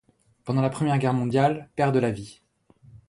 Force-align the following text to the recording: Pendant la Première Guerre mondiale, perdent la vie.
Pendant 0.45 0.63
la 0.63 0.71
Première 0.71 0.97
Guerre 0.97 1.13
mondiale, 1.13 1.69
perdent 1.75 1.97
la 1.97 2.09
vie. 2.09 2.41